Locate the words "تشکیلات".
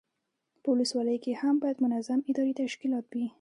2.61-3.05